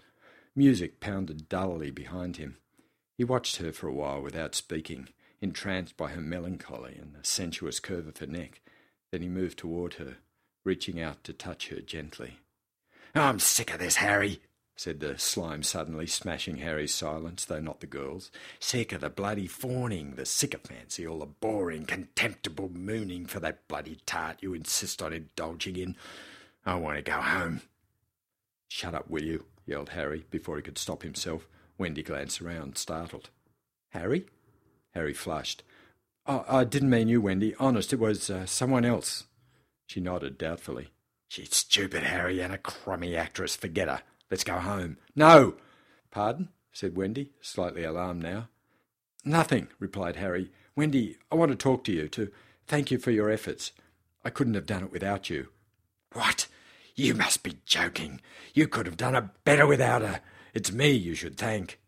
[0.54, 2.58] Music pounded dully behind him.
[3.18, 5.08] He watched her for a while without speaking,
[5.39, 8.60] entranced by her melancholy and the sensuous curve of her neck.
[9.12, 10.18] Then he moved toward her,
[10.65, 12.39] reaching out to touch her gently.
[13.15, 14.42] I'm sick of this, Harry,
[14.80, 18.32] said the slime suddenly, smashing Harry's silence, though not the girl's.
[18.62, 23.98] Sick of the bloody fawning, the sycophancy, all the boring, contemptible mooning for that bloody
[24.06, 25.98] tart you insist on indulging in.
[26.65, 27.60] I want to go home.
[28.70, 29.44] Shut up, will you?
[29.65, 31.46] yelled Harry before he could stop himself.
[31.78, 33.32] Wendy glanced around, startled.
[33.89, 34.28] Harry?
[34.92, 35.62] Harry flushed.
[36.26, 37.54] Oh, I didn't mean you, Wendy.
[37.60, 39.26] Honest, it was uh, someone else.
[39.88, 40.88] She nodded doubtfully.
[41.28, 43.58] She's stupid, Harry, and a crummy actress.
[43.58, 44.04] Forget her.
[44.30, 44.98] Let's go home.
[45.15, 45.56] No!
[46.12, 46.50] Pardon?
[46.72, 48.50] said Wendy, slightly alarmed now.
[49.26, 50.52] Nothing, replied Harry.
[50.76, 52.32] Wendy, I want to talk to you, to
[52.68, 53.72] thank you for your efforts.
[54.24, 55.50] I couldn't have done it without you.
[56.13, 56.48] What?
[56.96, 58.22] You must be joking.
[58.54, 60.22] You could have done it better without her.
[60.54, 61.80] It's me you should thank.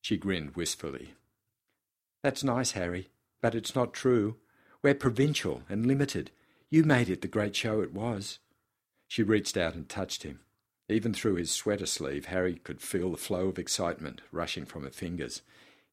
[0.00, 1.14] She grinned wistfully.
[2.22, 3.08] That's nice, Harry,
[3.40, 4.36] but it's not true.
[4.82, 6.30] We're provincial and limited.
[6.70, 8.38] You made it the great show it was.
[9.08, 10.40] She reached out and touched him.
[10.88, 14.90] Even through his sweater sleeve, Harry could feel the flow of excitement rushing from her
[14.90, 15.42] fingers.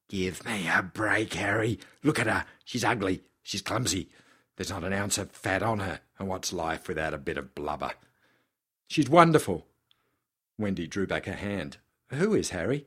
[0.07, 1.79] Give me a break, Harry.
[2.03, 2.45] Look at her.
[2.63, 3.23] She's ugly.
[3.41, 4.09] She's clumsy.
[4.55, 6.01] There's not an ounce of fat on her.
[6.19, 7.93] And what's life without a bit of blubber?
[8.87, 9.65] She's wonderful.
[10.59, 11.77] Wendy drew back her hand.
[12.09, 12.85] Who is Harry?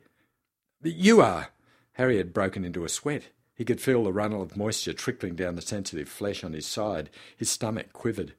[0.82, 1.48] You are.
[1.94, 3.30] Harry had broken into a sweat.
[3.56, 7.10] He could feel the runnel of moisture trickling down the sensitive flesh on his side.
[7.36, 8.34] His stomach quivered.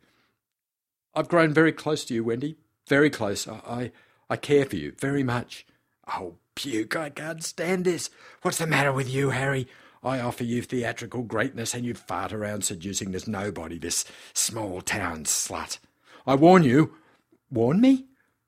[1.13, 2.55] I've grown very close to you, Wendy.
[2.87, 3.47] Very close.
[3.47, 3.91] I, I,
[4.29, 5.65] I care for you very much.
[6.07, 8.09] Oh, puke, I can't stand this.
[8.41, 9.67] What's the matter with you, Harry?
[10.03, 15.25] I offer you theatrical greatness and you fart around seducing this nobody, this small town
[15.25, 15.79] slut.
[16.25, 16.93] I warn you.
[17.51, 18.05] Warn me?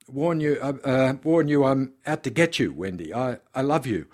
[0.08, 3.14] Warn you, uh, uh, warn you I'm out to get you, Wendy.
[3.14, 4.08] I, I love you.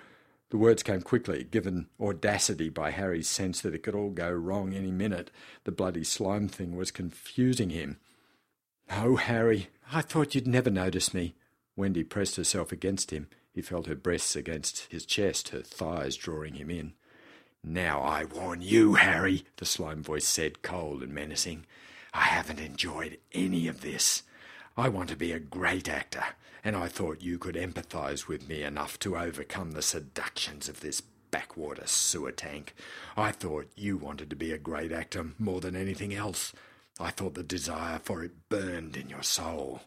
[0.49, 4.73] The words came quickly, given audacity by Harry's sense that it could all go wrong
[4.73, 5.31] any minute.
[5.63, 7.97] The bloody slime thing was confusing him.
[8.91, 11.35] Oh, Harry, I thought you'd never notice me.
[11.75, 13.27] Wendy pressed herself against him.
[13.51, 16.93] He felt her breasts against his chest, her thighs drawing him in.
[17.63, 21.65] Now I warn you, Harry, the slime voice said, cold and menacing.
[22.13, 24.23] I haven't enjoyed any of this.
[24.77, 26.23] I want to be a great actor,
[26.63, 31.01] and I thought you could empathise with me enough to overcome the seductions of this
[31.31, 32.75] backwater sewer tank.
[33.17, 36.53] I thought you wanted to be a great actor more than anything else.
[36.99, 39.81] I thought the desire for it burned in your soul.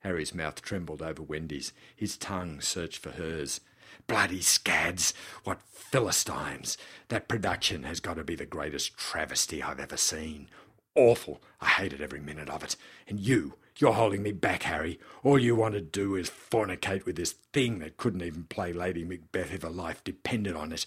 [0.00, 1.72] Harry's mouth trembled over Wendy's.
[1.96, 3.60] His tongue searched for hers.
[4.06, 5.14] Bloody scads!
[5.44, 6.76] What Philistines!
[7.08, 10.48] That production has got to be the greatest travesty I've ever seen.
[10.94, 11.40] Awful!
[11.60, 12.76] I hated every minute of it.
[13.08, 15.00] And you, you're holding me back, Harry.
[15.22, 19.04] All you want to do is fornicate with this thing that couldn't even play Lady
[19.04, 20.86] Macbeth if her life depended on it.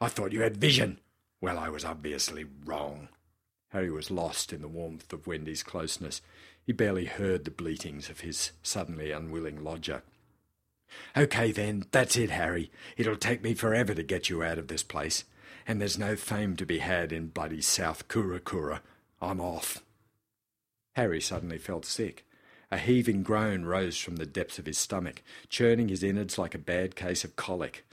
[0.00, 1.00] I thought you had vision.
[1.40, 3.08] Well, I was obviously wrong.
[3.70, 6.22] Harry was lost in the warmth of Wendy's closeness.
[6.64, 10.02] He barely heard the bleatings of his suddenly unwilling lodger.
[11.14, 12.70] OK, then, that's it, Harry.
[12.96, 15.24] It'll take me forever to get you out of this place.
[15.66, 18.82] And there's no fame to be had in bloody South Kura Kura.
[19.20, 19.82] I'm off.
[20.94, 22.24] Harry suddenly felt sick.
[22.70, 26.58] A heaving groan rose from the depths of his stomach, churning his innards like a
[26.58, 27.84] bad case of colic.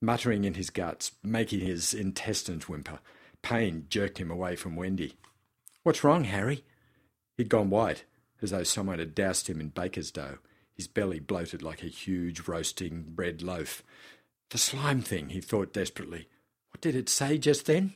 [0.00, 3.00] Muttering in his guts, making his intestines whimper,
[3.42, 5.14] pain jerked him away from Wendy.
[5.82, 6.64] What's wrong, Harry?
[7.36, 8.04] He'd gone white,
[8.42, 10.38] as though someone had doused him in baker's dough,
[10.74, 13.82] his belly bloated like a huge roasting bread loaf.
[14.50, 16.28] The slime thing, he thought desperately.
[16.70, 17.94] What did it say just then?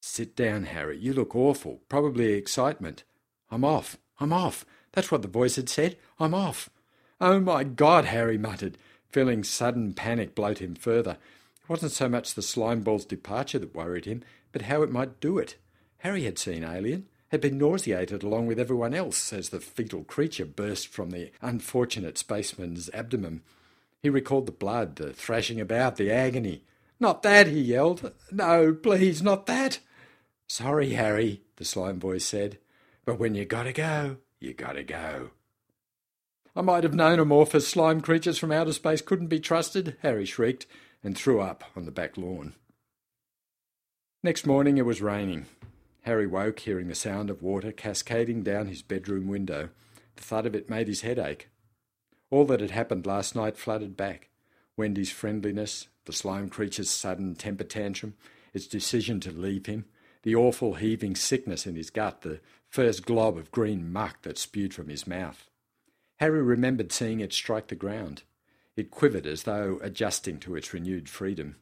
[0.00, 0.98] Sit down, Harry.
[0.98, 1.80] You look awful.
[1.88, 3.04] Probably excitement.
[3.50, 3.96] I'm off.
[4.20, 4.64] I'm off.
[4.92, 5.96] That's what the voice had said.
[6.18, 6.70] I'm off.
[7.20, 8.78] Oh, my God, Harry muttered,
[9.10, 11.18] feeling sudden panic bloat him further.
[11.68, 15.38] Wasn't so much the slime ball's departure that worried him, but how it might do
[15.38, 15.56] it.
[15.98, 20.46] Harry had seen Alien, had been nauseated along with everyone else as the fetal creature
[20.46, 23.42] burst from the unfortunate spaceman's abdomen.
[24.02, 26.64] He recalled the blood, the thrashing about, the agony.
[26.98, 28.12] Not that, he yelled.
[28.32, 29.80] No, please, not that.
[30.46, 32.58] Sorry, Harry, the slime voice said.
[33.04, 35.30] But when you gotta go, you gotta go.
[36.56, 40.66] I might have known amorphous slime creatures from outer space couldn't be trusted, Harry shrieked,
[41.02, 42.54] and threw up on the back lawn.
[44.22, 45.46] Next morning it was raining.
[46.02, 49.70] Harry woke hearing the sound of water cascading down his bedroom window.
[50.16, 51.50] The thud of it made his head ache.
[52.30, 54.28] All that had happened last night flooded back.
[54.76, 58.14] Wendy's friendliness, the slime creature's sudden temper tantrum,
[58.52, 59.84] its decision to leave him,
[60.22, 64.74] the awful heaving sickness in his gut, the first glob of green muck that spewed
[64.74, 65.48] from his mouth.
[66.16, 68.22] Harry remembered seeing it strike the ground.
[68.78, 71.56] It quivered as though adjusting to its renewed freedom.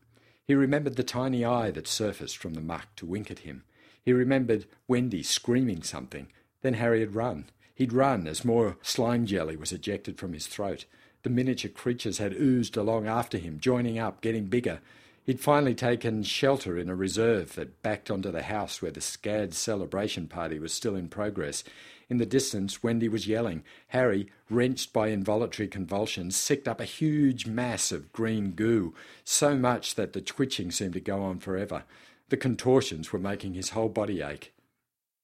[0.47, 3.65] He remembered the tiny eye that surfaced from the muck to wink at him.
[4.05, 6.29] He remembered Wendy screaming something.
[6.61, 7.47] Then Harry had run.
[7.75, 10.85] He'd run as more slime jelly was ejected from his throat.
[11.23, 14.81] The miniature creatures had oozed along after him, joining up, getting bigger.
[15.25, 19.55] He'd finally taken shelter in a reserve that backed onto the house where the SCAD
[19.55, 21.65] celebration party was still in progress.
[22.09, 23.65] In the distance, Wendy was yelling.
[23.89, 29.97] Harry, wrenched by involuntary convulsions, sicked up a huge mass of green goo, so much
[29.97, 31.85] that the twitching seemed to go on forever.
[32.29, 34.53] The contortions were making his whole body ache.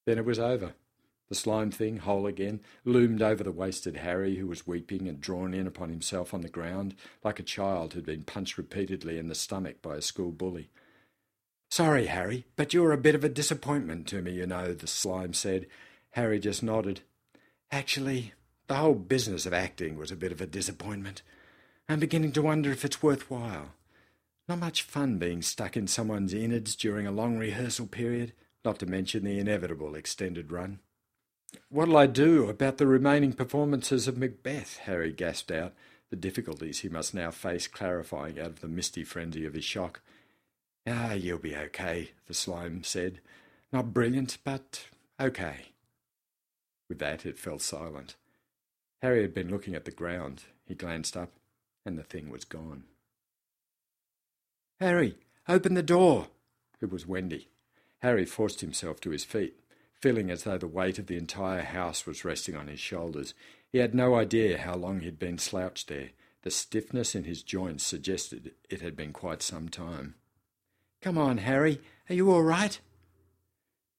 [0.05, 0.73] Then it was over.
[1.29, 5.53] The slime thing, whole again, loomed over the wasted Harry, who was weeping and drawn
[5.53, 9.35] in upon himself on the ground, like a child who'd been punched repeatedly in the
[9.35, 10.69] stomach by a school bully.
[11.71, 15.33] Sorry, Harry, but you're a bit of a disappointment to me, you know, the slime
[15.33, 15.65] said.
[16.13, 17.01] Harry just nodded.
[17.71, 18.33] Actually,
[18.67, 21.23] the whole business of acting was a bit of a disappointment.
[21.89, 23.73] I'm beginning to wonder if it's worthwhile.
[24.47, 28.85] Not much fun being stuck in someone's innards during a long rehearsal period, not to
[28.85, 30.79] mention the inevitable extended run.
[31.69, 34.77] What'll I do about the remaining performances of Macbeth?
[34.83, 35.73] Harry gasped out,
[36.11, 40.01] the difficulties he must now face clarifying out of the misty frenzy of his shock.
[40.85, 43.19] Ah, you'll be okay, the slime said.
[43.71, 44.85] Not brilliant, but
[45.19, 45.72] okay.
[46.89, 48.15] With that, it fell silent.
[49.01, 50.43] Harry had been looking at the ground.
[50.65, 51.33] He glanced up,
[51.85, 52.83] and the thing was gone.
[54.79, 55.17] Harry,
[55.47, 56.27] open the door!
[56.81, 57.49] It was Wendy.
[57.99, 59.55] Harry forced himself to his feet
[60.03, 63.33] feeling as though the weight of the entire house was resting on his shoulders.
[63.71, 66.09] He had no idea how long he had been slouched there.
[66.41, 70.15] The stiffness in his joints suggested it had been quite some time.
[71.01, 71.79] Come on, Harry.
[72.09, 72.77] Are you all right?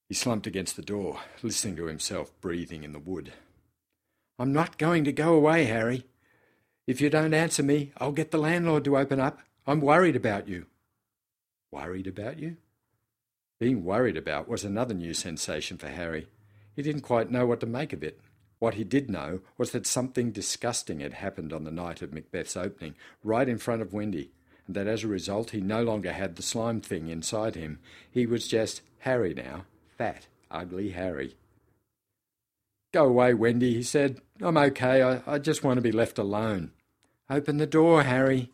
[0.08, 3.32] He slumped against the door, listening to himself breathing in the wood.
[4.38, 6.04] I'm not going to go away, Harry.
[6.86, 9.40] If you don't answer me, I'll get the landlord to open up.
[9.66, 10.66] I'm worried about you.
[11.70, 12.58] Worried about you?
[13.58, 16.26] Being worried about was another new sensation for Harry.
[16.76, 18.20] He didn't quite know what to make of it.
[18.58, 22.56] What he did know was that something disgusting had happened on the night of Macbeth's
[22.56, 24.32] opening, right in front of Wendy,
[24.66, 27.78] and that as a result he no longer had the slime thing inside him.
[28.10, 29.64] He was just Harry now,
[29.96, 31.36] fat, ugly Harry.
[32.92, 34.20] Go away, Wendy, he said.
[34.40, 35.02] I'm okay.
[35.02, 36.70] I, I just want to be left alone.
[37.28, 38.50] Open the door, Harry.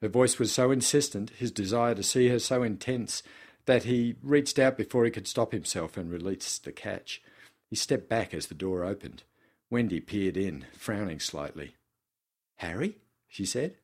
[0.00, 3.22] Her voice was so insistent, his desire to see her so intense,
[3.66, 7.22] that he reached out before he could stop himself and released the catch.
[7.70, 9.22] He stepped back as the door opened.
[9.70, 11.74] Wendy peered in, frowning slightly.
[12.56, 12.98] Harry?
[13.28, 13.76] she said.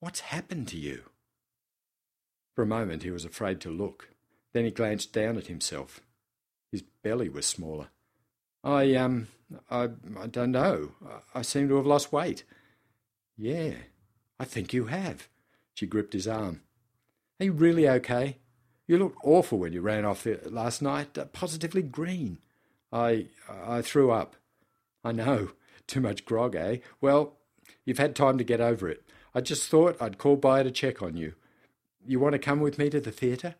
[0.00, 1.04] What's happened to you?
[2.54, 4.08] For a moment he was afraid to look.
[4.52, 6.00] Then he glanced down at himself.
[6.70, 7.88] His belly was smaller.
[8.64, 9.28] I, um,
[9.70, 9.88] I,
[10.18, 10.92] I don't know.
[11.34, 12.44] I seem to have lost weight.
[13.36, 13.74] Yeah,
[14.38, 15.28] I think you have.
[15.74, 16.62] She gripped his arm.
[17.40, 18.38] Are you really okay?
[18.86, 22.38] You looked awful when you ran off last night, uh, positively green.
[22.92, 24.36] I I threw up.
[25.02, 25.50] I know.
[25.86, 26.78] Too much grog, eh?
[27.00, 27.36] Well,
[27.84, 29.02] you've had time to get over it.
[29.34, 31.34] I just thought I'd call by to check on you.
[32.06, 33.56] You want to come with me to the theatre?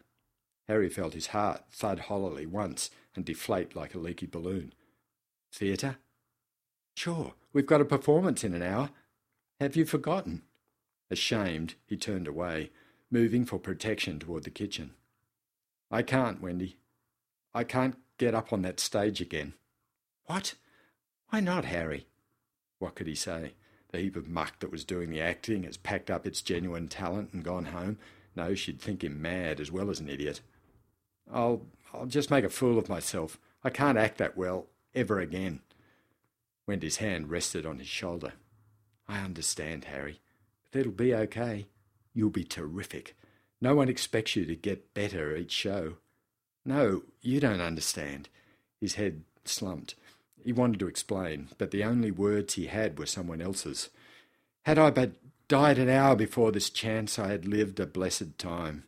[0.69, 4.73] Harry felt his heart thud hollowly once and deflate like a leaky balloon.
[5.52, 5.96] Theatre?
[6.96, 8.90] Sure, we've got a performance in an hour.
[9.60, 10.42] Have you forgotten?
[11.10, 12.71] Ashamed, he turned away,
[13.10, 14.92] moving for protection toward the kitchen.
[15.90, 16.79] I can't, Wendy.
[17.54, 19.54] I can't get up on that stage again.
[20.25, 20.54] What?
[21.29, 22.06] Why not, Harry?
[22.79, 23.54] What could he say?
[23.90, 27.33] The heap of muck that was doing the acting has packed up its genuine talent
[27.33, 27.98] and gone home.
[28.35, 30.40] No, she'd think him mad as well as an idiot.
[31.33, 31.62] I'll
[31.92, 33.38] I'll just make a fool of myself.
[33.64, 35.60] I can't act that well ever again.
[36.66, 38.33] Wendy's hand rested on his shoulder.
[39.08, 40.20] I understand, Harry,
[40.70, 41.66] but it'll be okay.
[42.14, 43.16] You'll be terrific.
[43.60, 45.94] No one expects you to get better each show.
[46.64, 48.28] No, you don't understand.
[48.80, 49.94] His head slumped.
[50.44, 53.90] He wanted to explain, but the only words he had were someone else's.
[54.62, 55.12] Had I but
[55.48, 58.85] died an hour before this chance I had lived a blessed time.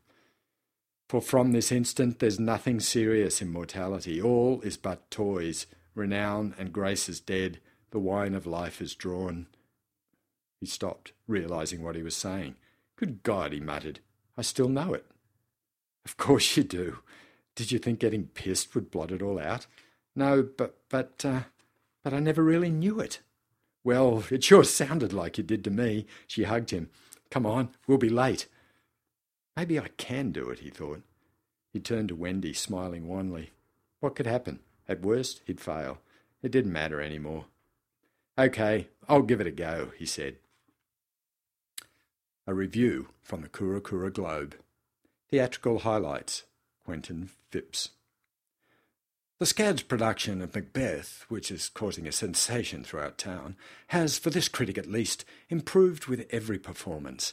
[1.08, 4.20] For from this instant there's nothing serious in mortality.
[4.20, 5.66] All is but toys.
[5.94, 7.60] Renown and grace is dead.
[7.90, 9.46] The wine of life is drawn.
[10.60, 12.56] He stopped, realizing what he was saying.
[12.96, 14.00] Good God, he muttered.
[14.36, 15.06] I still know it.
[16.04, 16.98] Of course you do.
[17.54, 19.66] Did you think getting pissed would blot it all out?
[20.16, 21.42] No, but but uh,
[22.02, 23.20] but I never really knew it.
[23.84, 26.06] Well, it sure sounded like it did to me.
[26.26, 26.90] She hugged him.
[27.30, 28.46] Come on, we'll be late.
[29.56, 31.02] Maybe I can do it, he thought.
[31.72, 33.50] He turned to Wendy, smiling wanly.
[34.00, 34.60] What could happen?
[34.88, 35.98] At worst, he'd fail.
[36.42, 37.46] It didn't matter any more.
[38.38, 40.36] Okay, I'll give it a go, he said.
[42.46, 44.56] A review from the Kura Kura Globe.
[45.30, 46.44] Theatrical highlights.
[46.84, 47.90] Quentin Phipps.
[49.40, 53.56] The Scads production of Macbeth, which is causing a sensation throughout town,
[53.88, 57.32] has, for this critic at least, improved with every performance.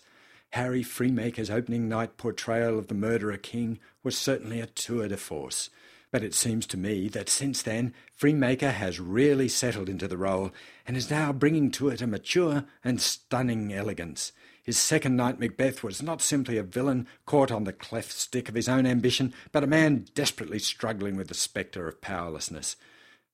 [0.51, 5.69] Harry Freemaker's opening night portrayal of the murderer king was certainly a tour de force.
[6.11, 10.51] But it seems to me that since then, Freemaker has really settled into the role
[10.85, 14.33] and is now bringing to it a mature and stunning elegance.
[14.61, 18.55] His second night Macbeth was not simply a villain caught on the cleft stick of
[18.55, 22.75] his own ambition, but a man desperately struggling with the spectre of powerlessness.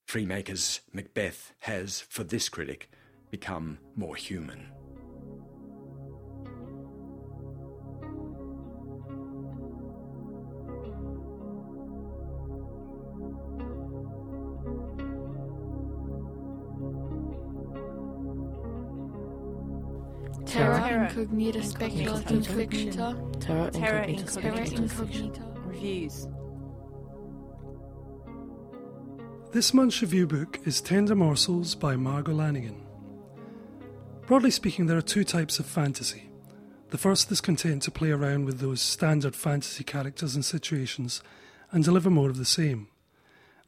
[0.06, 2.88] Freemaker's Macbeth has, for this critic,
[3.30, 4.77] become more human.
[20.48, 23.16] Terra Terra Incognita Speculative Incognita.
[23.38, 24.40] Terra Terra Incognita.
[24.40, 24.82] Terra Incognita.
[24.82, 25.42] Incognita.
[25.66, 26.26] Reviews.
[29.52, 32.80] This month's review book is Tender Morsels by Margo Lanagan.
[34.26, 36.30] Broadly speaking, there are two types of fantasy.
[36.90, 41.22] The first is content to play around with those standard fantasy characters and situations
[41.70, 42.88] and deliver more of the same.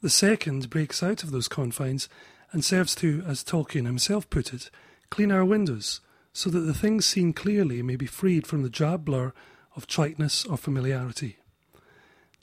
[0.01, 2.09] The second breaks out of those confines
[2.53, 4.71] and serves to, as Tolkien himself put it,
[5.11, 6.01] clean our windows
[6.33, 9.33] so that the things seen clearly may be freed from the drab blur
[9.77, 11.37] of triteness or familiarity.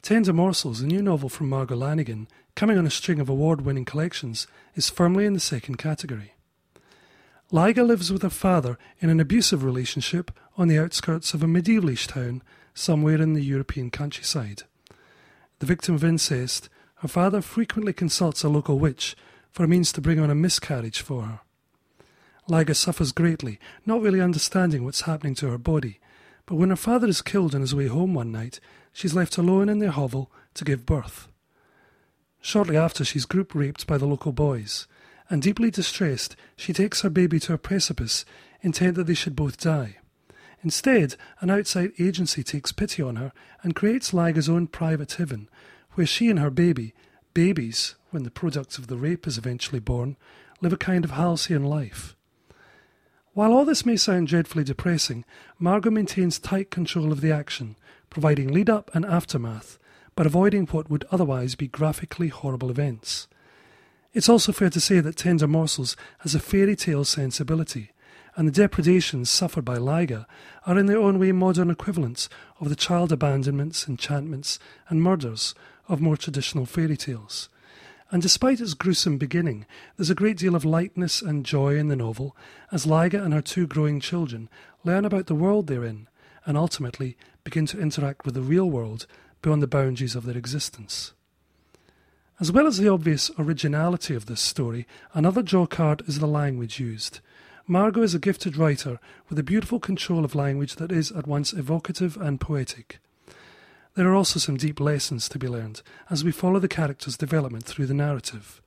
[0.02, 3.86] Tender Morsels, a new novel from Margo Lanagan, coming on a string of award winning
[3.86, 6.34] collections, is firmly in the second category.
[7.52, 12.08] Liga lives with her father in an abusive relationship on the outskirts of a medievalish
[12.08, 14.64] town somewhere in the European countryside.
[15.60, 19.16] The victim of incest, her father frequently consults a local witch
[19.52, 21.40] for a means to bring on a miscarriage for her.
[22.50, 26.00] Liga suffers greatly, not really understanding what's happening to her body,
[26.46, 28.62] but when her father is killed on his way home one night,
[28.94, 31.28] she's left alone in their hovel to give birth.
[32.40, 34.88] Shortly after, she's group raped by the local boys,
[35.30, 38.24] and deeply distressed, she takes her baby to a precipice,
[38.62, 39.98] intent that they should both die.
[40.64, 45.50] Instead, an outside agency takes pity on her and creates Liga's own private heaven,
[45.94, 46.94] where she and her baby,
[47.34, 50.16] babies, when the product of the rape is eventually born,
[50.62, 52.16] live a kind of halcyon life.
[53.38, 55.24] While all this may sound dreadfully depressing,
[55.60, 57.76] Margo maintains tight control of the action,
[58.10, 59.78] providing lead up and aftermath,
[60.16, 63.28] but avoiding what would otherwise be graphically horrible events.
[64.12, 67.92] It's also fair to say that Tender Morsels has a fairy tale sensibility,
[68.36, 70.26] and the depredations suffered by Liga
[70.66, 72.30] are in their own way modern equivalents
[72.60, 74.58] of the child abandonments, enchantments,
[74.90, 75.54] and murders
[75.88, 77.50] of more traditional fairy tales.
[78.10, 81.96] And despite its gruesome beginning, there's a great deal of lightness and joy in the
[81.96, 82.36] novel
[82.72, 84.50] as Liga and her two growing children
[84.86, 86.08] learn about the world they're in
[86.46, 89.06] and ultimately begin to interact with the real world
[89.42, 91.14] beyond the boundaries of their existence.
[92.40, 96.80] As well as the obvious originality of this story, another draw card is the language
[96.80, 97.20] used.
[97.66, 101.52] Margo is a gifted writer with a beautiful control of language that is at once
[101.52, 103.00] evocative and poetic.
[103.98, 105.82] There are also some deep lessons to be learned
[106.12, 108.62] as we follow the character's development through the narrative.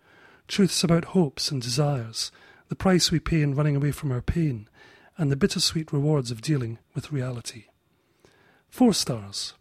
[0.49, 2.33] Truths about hopes and desires,
[2.69, 4.69] the price we pay in running away from our pain,
[5.17, 7.67] and the bittersweet rewards of dealing with reality.
[8.71, 9.55] Four stars.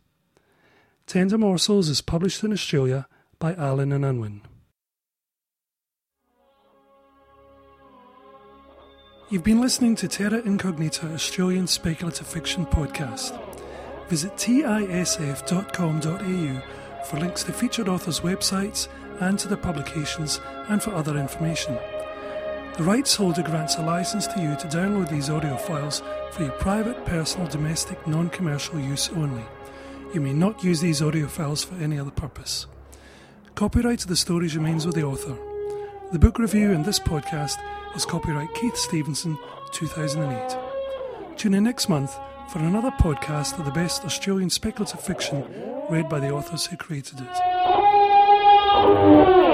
[1.05, 3.07] Tender Morsels is published in Australia
[3.37, 4.41] by Allen and Unwin.
[9.29, 13.48] You've been listening to Terra Incognita Australian Speculative Fiction Podcast.
[14.09, 15.05] Visit tisf.com.au
[17.05, 18.87] for links to featured authors' websites
[19.19, 21.77] and to their publications and for other information.
[22.77, 26.01] The rights holder grants a license to you to download these audio files
[26.31, 29.43] for your private, personal, domestic, non commercial use only.
[30.13, 32.65] You may not use these audio files for any other purpose.
[33.55, 35.37] Copyright to the stories remains with the author.
[36.11, 37.57] The book review in this podcast
[37.95, 39.37] is copyright Keith Stevenson
[39.73, 41.37] 2008.
[41.37, 42.17] Tune in next month
[42.49, 45.45] for another podcast of the best Australian speculative fiction
[45.89, 49.48] read by the authors who created it.